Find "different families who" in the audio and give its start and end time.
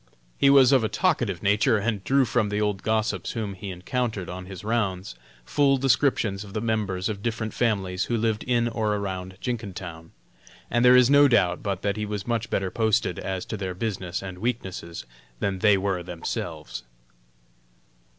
7.21-8.17